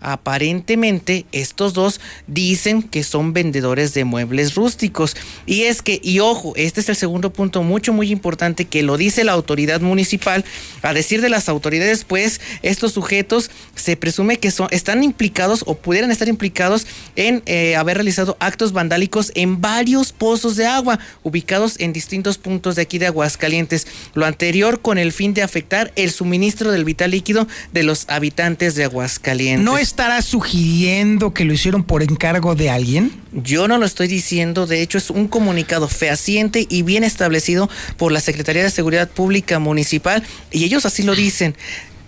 [0.06, 5.18] aparentemente estos dos dicen que son vendedores de muebles rústicos.
[5.48, 8.98] Y es que, y ojo, este es el segundo punto mucho, muy importante que lo
[8.98, 10.46] dice la autoridad municipal.
[10.84, 15.76] A decir de las autoridades, pues estos sujetos se presume que son, están implicados o
[15.76, 21.80] pudieran estar implicados en eh, haber realizado actos vandálicos en varios pozos de agua ubicados
[21.80, 23.88] en distintos puntos de aquí de Aguascalientes.
[24.14, 28.76] Lo anterior con el fin de afectar el suministro del vital líquido de los habitantes
[28.76, 29.66] de Aguascalientes.
[29.66, 33.14] No estará sugiriendo que lo hicieron por encargo de alguien?
[33.32, 38.12] Yo no lo estoy diciendo, de hecho es un comunicado fehaciente y bien establecido por
[38.12, 41.56] la Secretaría de Seguridad Pública Municipal y ellos así lo dicen.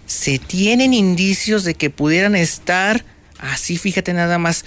[0.05, 3.05] Se tienen indicios de que pudieran estar,
[3.39, 4.65] así fíjate nada más,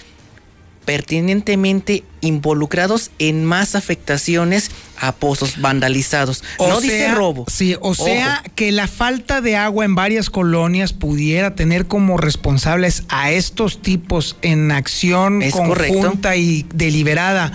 [0.85, 6.43] pertinentemente involucrados en más afectaciones a pozos vandalizados.
[6.59, 7.45] no dice robo.
[7.47, 13.03] Sí, o sea que la falta de agua en varias colonias pudiera tener como responsables
[13.09, 17.51] a estos tipos en acción conjunta y deliberada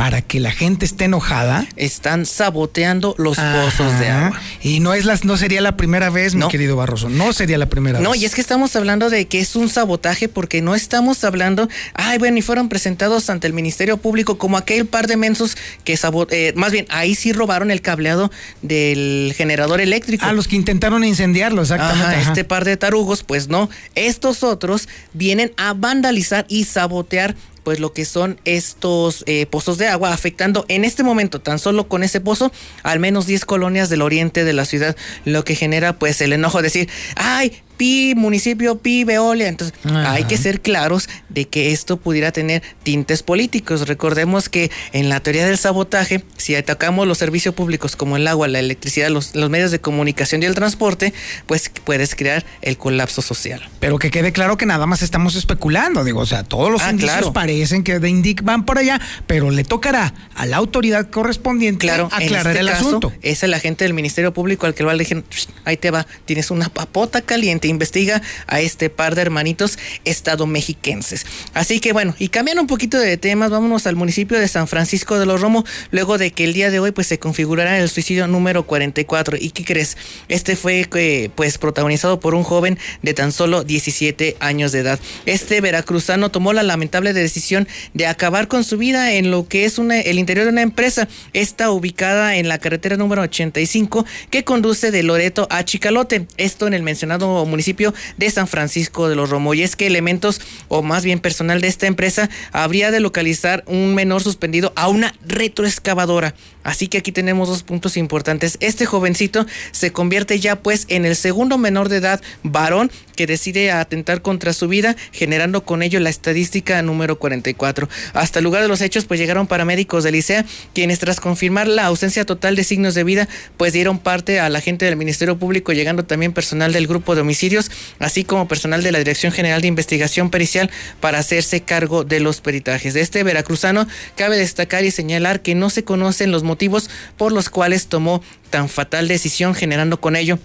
[0.00, 1.66] para que la gente esté enojada.
[1.76, 4.40] Están saboteando los pozos de agua.
[4.62, 7.10] Y no es las, no sería la primera vez, mi querido Barroso.
[7.10, 8.08] No sería la primera vez.
[8.08, 11.68] No, y es que estamos hablando de que es un sabotaje porque no estamos hablando,
[11.92, 15.98] ay, bueno, y fueron presentados ante el Ministerio Público como aquel par de mensos que
[15.98, 18.30] sabotearon, eh, más bien, ahí sí robaron el cableado
[18.62, 20.24] del generador eléctrico.
[20.24, 22.22] A los que intentaron incendiarlo, exactamente.
[22.22, 23.68] Este par de tarugos, pues no.
[23.94, 29.88] Estos otros vienen a vandalizar y sabotear pues lo que son estos eh, pozos de
[29.88, 34.02] agua, afectando en este momento tan solo con ese pozo al menos 10 colonias del
[34.02, 38.76] oriente de la ciudad, lo que genera pues el enojo de decir, ay, pi, municipio
[38.76, 39.48] pi, Veolia.
[39.48, 43.88] Entonces, hay que ser claros de que esto pudiera tener tintes políticos.
[43.88, 48.48] Recordemos que en la teoría del sabotaje, si atacamos los servicios públicos como el agua,
[48.48, 51.14] la electricidad, los, medios de comunicación y el transporte,
[51.46, 53.66] pues puedes crear el colapso social.
[53.80, 56.90] Pero que quede claro que nada más estamos especulando, digo, o sea, todos los ah,
[56.90, 61.86] indicios parecen que de Indic van por allá, pero le tocará a la autoridad correspondiente
[61.86, 63.10] claro, aclarar este el asunto.
[63.22, 65.24] Es el agente del Ministerio Público al que va a decir,
[65.64, 71.26] ahí te va, tienes una papota caliente investiga a este par de hermanitos estadomexiquenses.
[71.54, 75.18] Así que bueno, y cambiando un poquito de temas, vámonos al municipio de San Francisco
[75.18, 78.26] de los Romo, luego de que el día de hoy pues se configurará el suicidio
[78.26, 79.36] número 44.
[79.40, 79.96] ¿Y qué crees?
[80.28, 85.00] Este fue eh, pues protagonizado por un joven de tan solo 17 años de edad.
[85.26, 89.78] Este veracruzano tomó la lamentable decisión de acabar con su vida en lo que es
[89.78, 91.08] el interior de una empresa.
[91.32, 96.26] Está ubicada en la carretera número 85 que conduce de Loreto a Chicalote.
[96.36, 99.54] Esto en el mencionado municipio de San Francisco de los Romo.
[99.54, 103.94] Y es que elementos, o más bien personal de esta empresa, habría de localizar un
[103.94, 106.34] menor suspendido a una retroexcavadora.
[106.62, 108.56] Así que aquí tenemos dos puntos importantes.
[108.60, 113.70] Este jovencito se convierte ya pues en el segundo menor de edad varón que decide
[113.70, 117.88] atentar contra su vida, generando con ello la estadística número 44.
[118.14, 121.86] Hasta el lugar de los hechos pues llegaron paramédicos del ICEA, quienes tras confirmar la
[121.86, 125.72] ausencia total de signos de vida, pues dieron parte a la gente del Ministerio Público,
[125.72, 129.68] llegando también personal del grupo de homicidios, así como personal de la Dirección General de
[129.68, 130.70] Investigación Pericial
[131.00, 132.94] para hacerse cargo de los peritajes.
[132.94, 137.48] De este veracruzano cabe destacar y señalar que no se conocen los motivos por los
[137.48, 140.38] cuales tomó tan fatal decisión, generando con ello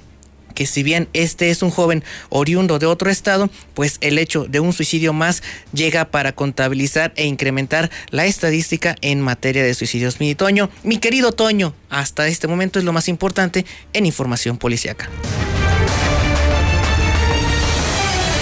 [0.56, 4.62] que si bien este es un joven oriundo de otro estado, pues el hecho de
[4.62, 10.20] un suicidio más llega para contabilizar e incrementar la estadística en materia de suicidios.
[10.20, 14.58] Mi Toño, mi querido Toño, hasta este momento es lo más importante en información.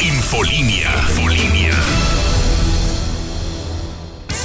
[0.01, 0.91] Infolinia.
[1.09, 1.52] Infolinia.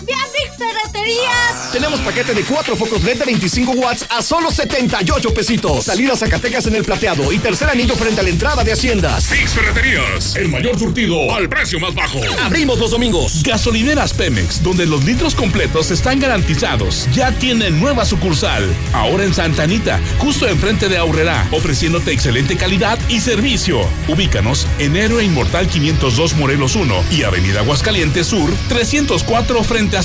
[0.62, 1.72] Ferreterías.
[1.72, 5.86] Tenemos paquete de cuatro focos LED de 25 watts a solo 78 pesitos.
[5.86, 9.26] Salida Zacatecas en el plateado y tercer anillo frente a la entrada de Haciendas.
[9.28, 12.20] Fix Ferreterías, el mayor surtido al precio más bajo.
[12.44, 13.42] Abrimos los domingos.
[13.44, 17.08] Gasolineras Pemex, donde los litros completos están garantizados.
[17.14, 18.68] Ya tienen nueva sucursal.
[18.94, 23.82] Ahora en Santa Anita, justo enfrente de Aurrera, ofreciéndote excelente calidad y servicio.
[24.08, 30.04] Ubícanos en Héroe Inmortal 502 Morelos 1 y Avenida Aguascalientes Sur 304 frente a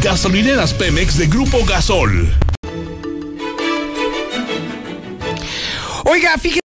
[0.00, 2.28] Gasolineras Pemex de Grupo Gasol.
[6.04, 6.65] Oiga, fíjate.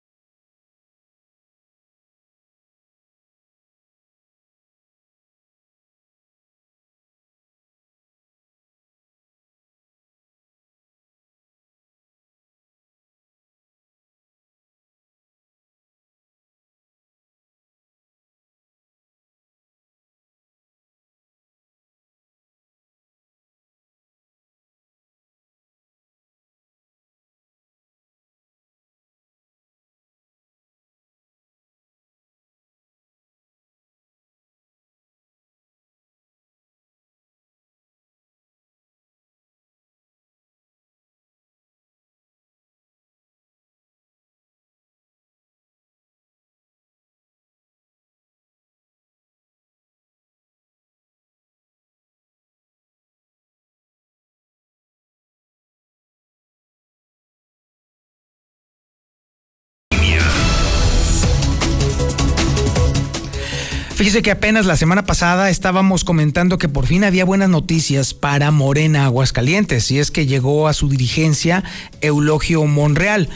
[63.97, 68.51] Fíjese que apenas la semana pasada estábamos comentando que por fin había buenas noticias para
[68.51, 71.63] Morena Aguascalientes, y es que llegó a su dirigencia
[72.01, 73.27] Eulogio Monreal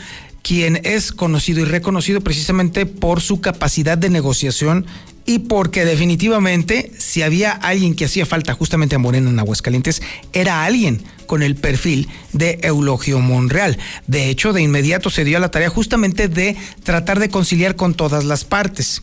[0.43, 4.85] quien es conocido y reconocido precisamente por su capacidad de negociación
[5.25, 10.63] y porque definitivamente si había alguien que hacía falta justamente a Morena en Aguascalientes, era
[10.63, 13.79] alguien con el perfil de Eulogio Monreal.
[14.05, 17.95] De hecho, de inmediato se dio a la tarea justamente de tratar de conciliar con
[17.95, 19.01] todas las partes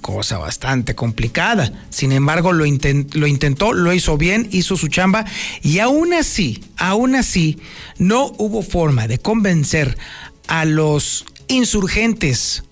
[0.00, 1.72] cosa bastante complicada.
[1.90, 5.24] Sin embargo, lo, intentó, lo hizo bien, hizo su chamba
[5.62, 7.58] y aún así, aún así,
[7.98, 9.98] no hubo forma de convencer
[10.48, 12.62] a los insurgentes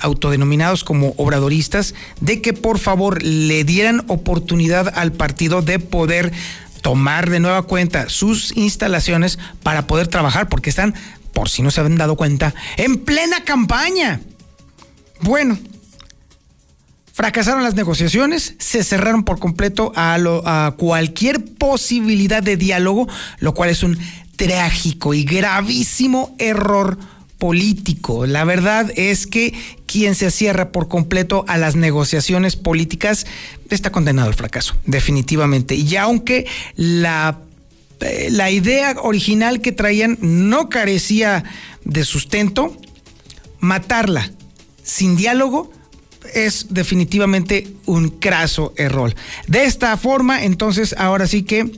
[0.00, 6.32] autodenominados como obradoristas de que por favor le dieran oportunidad al partido de poder
[6.80, 10.94] tomar de nueva cuenta sus instalaciones para poder trabajar, porque están,
[11.32, 14.20] por si no se habían dado cuenta, en plena campaña.
[15.20, 15.56] Bueno,
[17.12, 23.06] Fracasaron las negociaciones, se cerraron por completo a, a, cualquier posibilidad de diálogo,
[23.38, 23.98] lo cual es un
[24.36, 26.98] trágico y gravísimo error
[27.38, 28.24] político.
[28.24, 29.52] La verdad es que
[29.86, 33.26] quien se cierra por completo a las negociaciones políticas
[33.68, 35.74] está condenado al fracaso, definitivamente.
[35.74, 36.46] Y aunque
[36.76, 37.40] la,
[38.00, 41.44] eh, la idea original que traían no carecía
[41.84, 42.76] de sustento,
[43.60, 44.30] matarla
[44.82, 45.70] sin diálogo
[46.34, 49.14] es definitivamente un craso error.
[49.46, 51.70] De esta forma, entonces, ahora sí que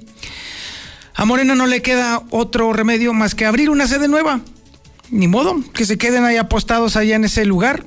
[1.15, 4.41] a Morena no le queda otro remedio más que abrir una sede nueva.
[5.11, 7.85] Ni modo, que se queden ahí apostados allá en ese lugar.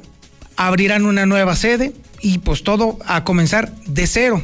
[0.55, 4.41] Abrirán una nueva sede, y pues todo a comenzar de cero.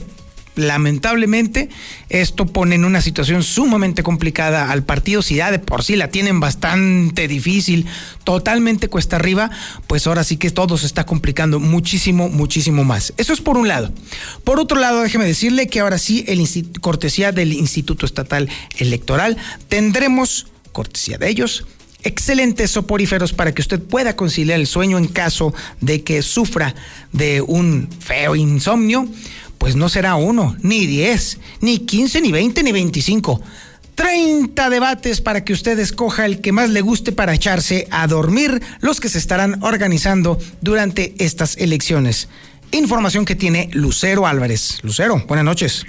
[0.56, 1.70] Lamentablemente,
[2.10, 5.22] esto pone en una situación sumamente complicada al partido.
[5.22, 7.88] Si ya de por sí la tienen bastante difícil,
[8.24, 9.50] totalmente cuesta arriba,
[9.88, 13.14] pues ahora sí que todo se está complicando muchísimo, muchísimo más.
[13.18, 13.92] Eso es por un lado.
[14.44, 16.44] Por otro lado, déjeme decirle que ahora sí, el
[16.82, 19.38] cortesía del Instituto Estatal Electoral,
[19.70, 21.66] tendremos, cortesía de ellos,
[22.04, 26.76] excelentes soporíferos para que usted pueda conciliar el sueño en caso de que sufra
[27.12, 29.08] de un feo insomnio,
[29.64, 33.42] pues no será uno, ni diez, ni quince, ni veinte, ni veinticinco.
[33.96, 38.62] 30 debates para que usted escoja el que más le guste para echarse a dormir
[38.82, 42.28] los que se estarán organizando durante estas elecciones.
[42.72, 44.80] Información que tiene Lucero Álvarez.
[44.84, 45.86] Lucero, buenas noches.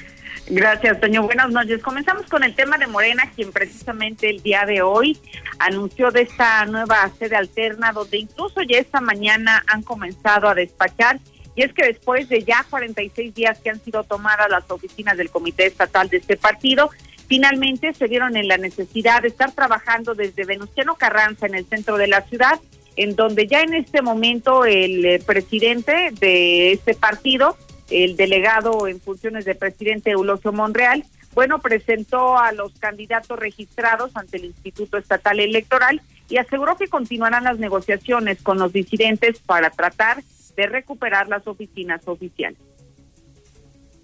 [0.46, 1.24] Gracias, Toño.
[1.24, 1.82] Buenas noches.
[1.82, 5.18] Comenzamos con el tema de Morena, quien precisamente el día de hoy
[5.58, 11.18] anunció de esta nueva sede alterna, donde incluso ya esta mañana han comenzado a despachar.
[11.56, 15.30] Y es que después de ya 46 días que han sido tomadas las oficinas del
[15.30, 16.90] Comité Estatal de este partido,
[17.28, 21.96] finalmente se vieron en la necesidad de estar trabajando desde Venustiano Carranza en el centro
[21.96, 22.60] de la ciudad,
[22.96, 27.56] en donde ya en este momento el eh, presidente de este partido
[27.90, 34.36] el delegado en funciones de presidente Eulogio Monreal, bueno, presentó a los candidatos registrados ante
[34.36, 40.22] el Instituto Estatal Electoral y aseguró que continuarán las negociaciones con los disidentes para tratar
[40.56, 42.58] de recuperar las oficinas oficiales.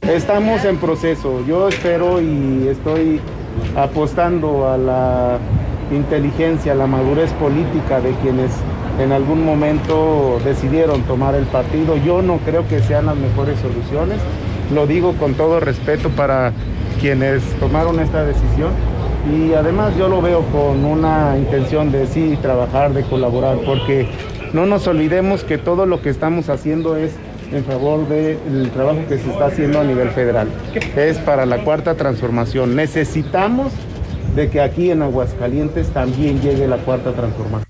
[0.03, 1.44] Estamos en proceso.
[1.46, 3.20] Yo espero y estoy
[3.76, 5.38] apostando a la
[5.92, 8.51] inteligencia, a la madurez política de quienes
[8.98, 11.96] en algún momento decidieron tomar el partido.
[11.96, 14.18] Yo no creo que sean las mejores soluciones.
[14.74, 16.53] Lo digo con todo respeto para
[17.01, 18.72] quienes tomaron esta decisión.
[19.34, 24.09] Y además yo lo veo con una intención de sí trabajar, de colaborar, porque
[24.53, 27.12] no nos olvidemos que todo lo que estamos haciendo es
[27.53, 30.48] en favor del trabajo que se está haciendo a nivel federal.
[30.96, 32.76] Es para la cuarta transformación.
[32.76, 33.72] Necesitamos
[34.34, 37.68] de que aquí en Aguascalientes también llegue la cuarta transformación.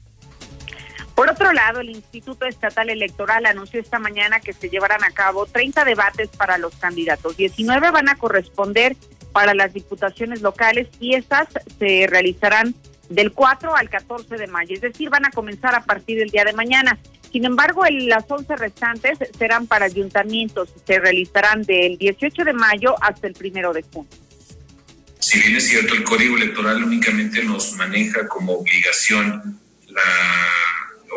[1.14, 5.46] Por otro lado, el Instituto Estatal Electoral anunció esta mañana que se llevarán a cabo
[5.46, 7.36] 30 debates para los candidatos.
[7.36, 8.96] 19 van a corresponder
[9.32, 12.74] para las diputaciones locales y estas se realizarán
[13.10, 16.44] del 4 al 14 de mayo, es decir, van a comenzar a partir del día
[16.44, 16.98] de mañana.
[17.30, 23.26] Sin embargo, las 11 restantes serán para ayuntamientos, se realizarán del 18 de mayo hasta
[23.26, 24.10] el 1 de junio.
[25.18, 30.02] Si bien es cierto, el Código Electoral únicamente nos maneja como obligación la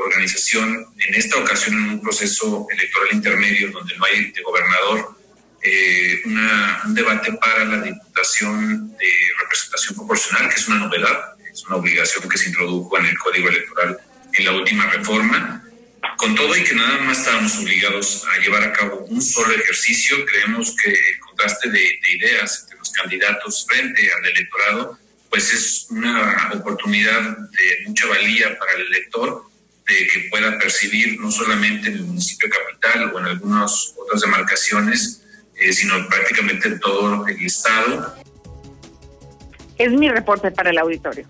[0.06, 5.16] organización, en esta ocasión en un proceso electoral intermedio donde no hay de gobernador,
[5.62, 11.78] eh, un debate para la diputación de representación proporcional, que es una novedad, es una
[11.78, 13.98] obligación que se introdujo en el Código Electoral
[14.34, 15.64] en la última reforma.
[16.18, 20.26] Con todo y que nada más estábamos obligados a llevar a cabo un solo ejercicio,
[20.26, 24.98] creemos que el contraste de, de ideas entre los candidatos frente al electorado,
[25.30, 29.44] pues es una oportunidad de mucha valía para el elector
[29.88, 35.24] de que pueda percibir no solamente en el municipio capital o en algunas otras demarcaciones,
[35.56, 38.16] eh, sino prácticamente en todo el estado.
[39.78, 41.28] Es mi reporte para el auditorio.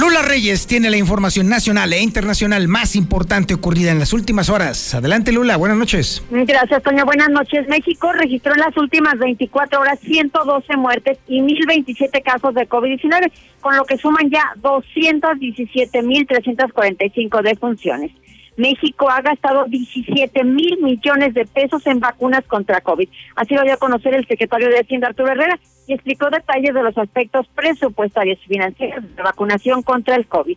[0.00, 4.94] Lula Reyes tiene la información nacional e internacional más importante ocurrida en las últimas horas.
[4.94, 6.24] Adelante, Lula, buenas noches.
[6.30, 7.04] Gracias, Toño.
[7.04, 7.68] Buenas noches.
[7.68, 13.30] México registró en las últimas 24 horas 112 muertes y 1.027 casos de COVID-19,
[13.60, 18.12] con lo que suman ya 217.345 defunciones.
[18.56, 23.10] México ha gastado 17 mil millones de pesos en vacunas contra COVID.
[23.36, 25.60] Así lo dio a conocer el secretario de Hacienda, Arturo Herrera,
[25.90, 30.56] y explicó detalles de los aspectos presupuestarios y financieros de vacunación contra el COVID.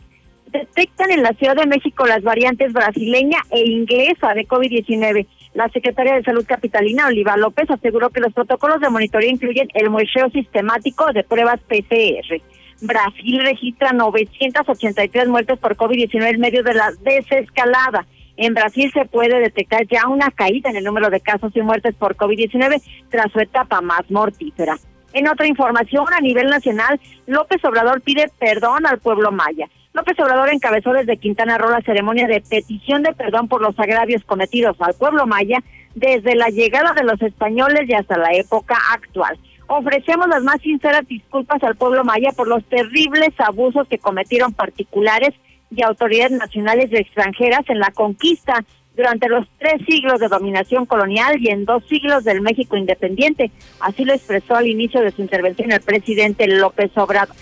[0.51, 5.25] Detectan en la Ciudad de México las variantes brasileña e inglesa de COVID-19.
[5.55, 9.89] La secretaria de Salud Capitalina, Oliva López, aseguró que los protocolos de monitoreo incluyen el
[9.89, 12.39] muestreo sistemático de pruebas PCR.
[12.81, 18.05] Brasil registra 983 muertes por COVID-19 en medio de la desescalada.
[18.37, 21.95] En Brasil se puede detectar ya una caída en el número de casos y muertes
[21.95, 24.77] por COVID-19 tras su etapa más mortífera.
[25.13, 29.69] En otra información, a nivel nacional, López Obrador pide perdón al pueblo maya.
[29.93, 34.23] López Obrador encabezó desde Quintana Roo la ceremonia de petición de perdón por los agravios
[34.23, 35.59] cometidos al pueblo maya
[35.93, 39.37] desde la llegada de los españoles y hasta la época actual.
[39.67, 45.35] Ofrecemos las más sinceras disculpas al pueblo maya por los terribles abusos que cometieron particulares
[45.69, 51.35] y autoridades nacionales y extranjeras en la conquista durante los tres siglos de dominación colonial
[51.39, 53.51] y en dos siglos del México independiente.
[53.79, 57.35] Así lo expresó al inicio de su intervención el presidente López Obrador.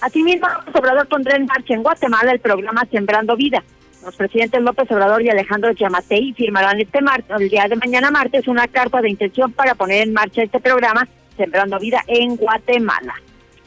[0.00, 3.62] Asimismo, López Obrador pondrá en marcha en Guatemala el programa Sembrando Vida,
[4.04, 8.46] Los presidentes López Obrador y Alejandro Yamatei firmarán este martes, el día de mañana martes,
[8.46, 13.14] una carta de intención para poner en marcha este programa Sembrando Vida en Guatemala.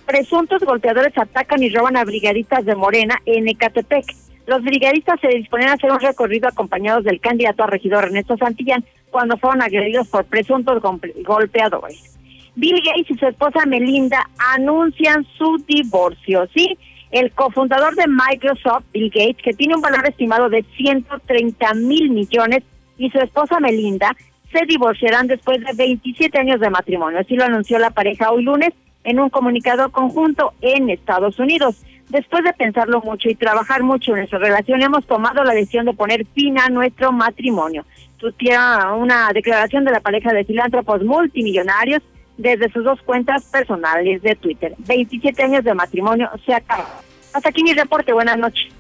[0.05, 4.05] Presuntos golpeadores atacan y roban a brigadistas de Morena en Ecatepec.
[4.49, 8.83] Los brigadistas se disponen a hacer un recorrido acompañados del candidato a regidor Ernesto Santillán
[9.11, 10.81] cuando fueron agredidos por presuntos
[11.23, 12.17] golpeadores.
[12.55, 16.75] Bill Gates y su esposa Melinda anuncian su divorcio, ¿sí?
[17.11, 22.63] El cofundador de Microsoft, Bill Gates, que tiene un valor estimado de 130 mil millones,
[22.97, 24.15] y su esposa Melinda
[24.51, 27.19] se divorciarán después de 27 años de matrimonio.
[27.19, 28.73] Así lo anunció la pareja hoy lunes
[29.03, 31.85] en un comunicado conjunto en Estados Unidos.
[32.10, 35.93] Después de pensarlo mucho y trabajar mucho en nuestra relación, hemos tomado la decisión de
[35.93, 37.86] poner fin a nuestro matrimonio.
[38.18, 42.01] Tuviera una declaración de la pareja de filántropos multimillonarios
[42.38, 44.74] desde sus dos cuentas personales de Twitter.
[44.80, 46.88] 27 años de matrimonio se acaban.
[47.32, 48.12] Hasta aquí mi reporte.
[48.12, 48.74] Buenas noches.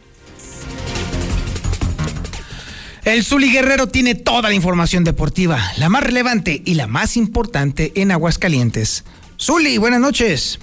[3.05, 7.91] El Zuli Guerrero tiene toda la información deportiva, la más relevante y la más importante
[7.95, 9.05] en Aguascalientes.
[9.39, 10.59] Zuli, buenas noches.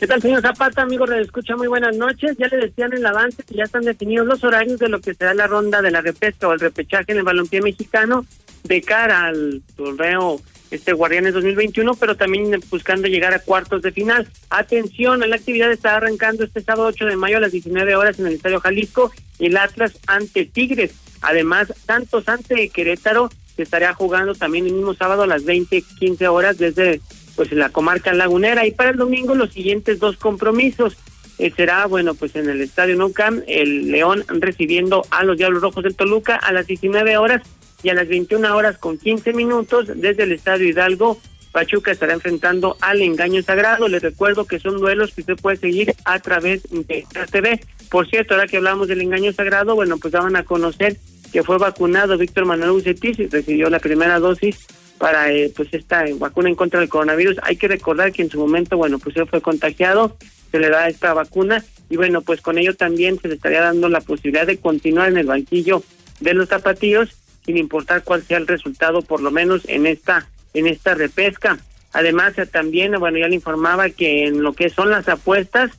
[0.00, 0.80] ¿Qué tal, señor Zapata?
[0.80, 2.34] Amigos de Escucha, muy buenas noches.
[2.38, 5.34] Ya le decían el avance que ya están definidos los horarios de lo que será
[5.34, 8.24] la ronda de la repesca o el repechaje en el balompié mexicano
[8.64, 10.40] de cara al torneo
[10.70, 14.26] este Guardianes 2021, pero también buscando llegar a cuartos de final.
[14.48, 18.26] Atención, la actividad está arrancando este sábado 8 de mayo a las 19 horas en
[18.26, 20.94] el Estadio Jalisco el Atlas ante Tigres.
[21.20, 26.28] Además, Santos ante Querétaro se estará jugando también el mismo sábado a las 20, 15
[26.28, 27.02] horas desde
[27.40, 28.66] pues la comarca lagunera.
[28.66, 30.98] Y para el domingo los siguientes dos compromisos.
[31.38, 35.82] Eh, será, bueno, pues en el Estadio Nucam, el León recibiendo a los Diablos Rojos
[35.82, 37.40] del Toluca a las 19 horas
[37.82, 41.18] y a las 21 horas con 15 minutos desde el Estadio Hidalgo.
[41.50, 43.88] Pachuca estará enfrentando al engaño sagrado.
[43.88, 47.58] Les recuerdo que son duelos que usted puede seguir a través de la TV.
[47.88, 50.98] Por cierto, ahora que hablamos del engaño sagrado, bueno, pues daban a conocer
[51.32, 54.58] que fue vacunado Víctor Manuel Ucetis y recibió la primera dosis
[55.00, 57.38] para eh, pues esta vacuna en contra del coronavirus.
[57.42, 60.18] Hay que recordar que en su momento, bueno, pues él fue contagiado,
[60.50, 63.88] se le da esta vacuna y bueno, pues con ello también se le estaría dando
[63.88, 65.82] la posibilidad de continuar en el banquillo
[66.20, 70.66] de los zapatillos sin importar cuál sea el resultado, por lo menos en esta en
[70.66, 71.58] esta repesca.
[71.94, 75.70] Además, también, bueno, ya le informaba que en lo que son las apuestas,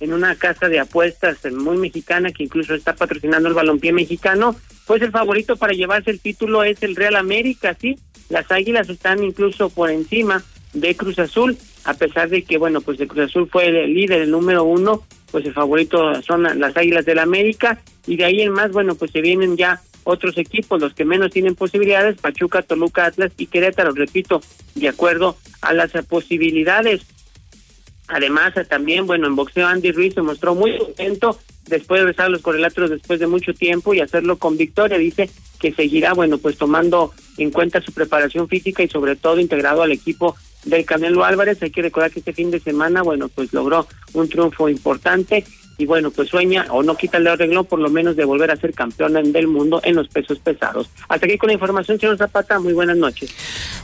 [0.00, 4.56] en una casa de apuestas muy mexicana que incluso está patrocinando el balompié mexicano,
[4.90, 7.96] pues el favorito para llevarse el título es el Real América, sí.
[8.28, 12.98] Las Águilas están incluso por encima de Cruz Azul, a pesar de que, bueno, pues
[12.98, 17.04] el Cruz Azul fue el líder, el número uno, pues el favorito son las Águilas
[17.04, 20.92] del América, y de ahí en más, bueno, pues se vienen ya otros equipos, los
[20.92, 24.40] que menos tienen posibilidades, Pachuca, Toluca, Atlas y Querétaro, repito,
[24.74, 27.02] de acuerdo a las posibilidades.
[28.10, 31.38] Además, también, bueno, en boxeo Andy Ruiz se mostró muy contento
[31.68, 34.98] después de besar los correlatros después de mucho tiempo y hacerlo con victoria.
[34.98, 35.30] Dice
[35.60, 39.92] que seguirá, bueno, pues tomando en cuenta su preparación física y sobre todo integrado al
[39.92, 41.62] equipo del Canelo Álvarez.
[41.62, 45.44] Hay que recordar que este fin de semana, bueno, pues logró un triunfo importante
[45.80, 48.56] y bueno, pues sueña o no quita el arreglo por lo menos de volver a
[48.56, 50.90] ser campeona del mundo en los pesos pesados.
[51.08, 53.30] Hasta aquí con la información, señor Zapata, muy buenas noches.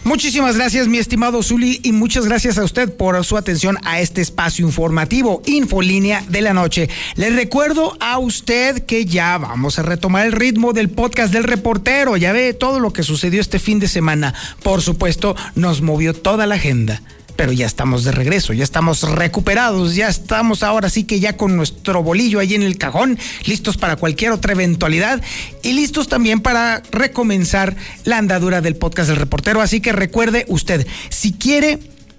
[0.05, 4.21] Muchísimas gracias, mi estimado Zuli, y muchas gracias a usted por su atención a este
[4.21, 6.91] espacio informativo, Infolínea de la Noche.
[7.15, 12.17] Le recuerdo a usted que ya vamos a retomar el ritmo del podcast del reportero,
[12.19, 14.35] ya ve todo lo que sucedió este fin de semana.
[14.63, 17.01] Por supuesto, nos movió toda la agenda
[17.37, 21.57] pero ya estamos de regreso, ya estamos recuperados, ya estamos ahora sí que ya con
[21.57, 25.23] nuestro bolillo ahí en el cajón, listos para cualquier otra eventualidad
[25.63, 29.61] y listos también para recomenzar la andadura del podcast del reportero.
[29.61, 31.79] Así que recuerde usted, si quiere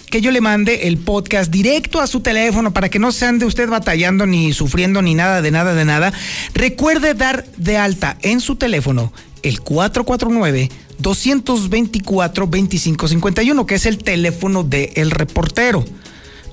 [0.09, 3.45] que yo le mande el podcast directo a su teléfono para que no se ande
[3.45, 6.13] usted batallando ni sufriendo ni nada de nada de nada,
[6.53, 9.11] recuerde dar de alta en su teléfono
[9.43, 10.70] el 449
[11.02, 15.86] 224-2551, que es el teléfono del el reportero.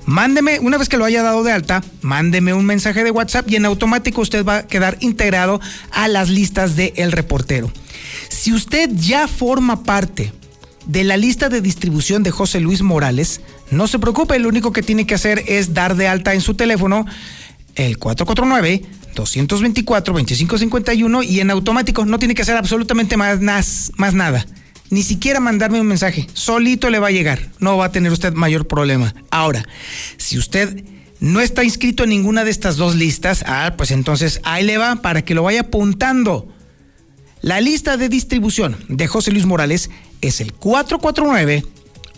[0.05, 3.55] Mándeme, una vez que lo haya dado de alta, mándeme un mensaje de WhatsApp y
[3.55, 5.59] en automático usted va a quedar integrado
[5.91, 7.71] a las listas de Reportero.
[8.29, 10.31] Si usted ya forma parte
[10.85, 13.41] de la lista de distribución de José Luis Morales,
[13.71, 16.53] no se preocupe, lo único que tiene que hacer es dar de alta en su
[16.53, 17.07] teléfono
[17.73, 18.83] el 449
[19.15, 24.45] 224-2551 y en automático no tiene que hacer absolutamente más, más nada.
[24.89, 26.27] Ni siquiera mandarme un mensaje.
[26.33, 27.49] Solito le va a llegar.
[27.59, 29.15] No va a tener usted mayor problema.
[29.31, 29.65] Ahora,
[30.17, 30.83] si usted
[31.19, 34.97] no está inscrito en ninguna de estas dos listas, ah, pues entonces ahí le va
[34.97, 36.47] para que lo vaya apuntando.
[37.41, 39.89] La lista de distribución de José Luis Morales
[40.21, 41.65] es el 449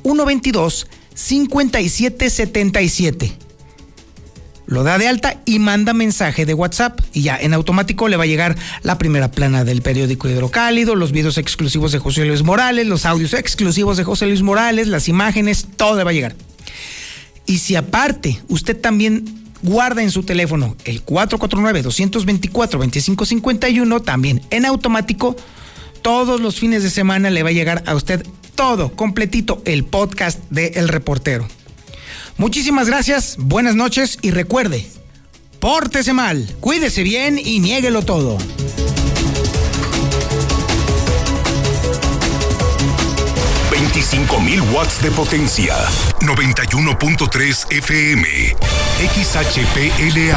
[0.04, 3.47] 122 5777.
[4.68, 8.26] Lo da de alta y manda mensaje de WhatsApp y ya en automático le va
[8.26, 12.86] a llegar la primera plana del periódico Hidrocálido, los videos exclusivos de José Luis Morales,
[12.86, 16.36] los audios exclusivos de José Luis Morales, las imágenes, todo le va a llegar.
[17.46, 25.38] Y si aparte usted también guarda en su teléfono el 449-224-2551, también en automático,
[26.02, 30.44] todos los fines de semana le va a llegar a usted todo, completito, el podcast
[30.50, 31.48] de El Reportero.
[32.38, 34.88] Muchísimas gracias, buenas noches y recuerde,
[35.60, 38.38] pórtese mal, cuídese bien y niéguelo todo.
[44.42, 45.76] mil watts de potencia.
[46.22, 48.56] 91.3 FM.
[49.14, 50.36] XHPLA.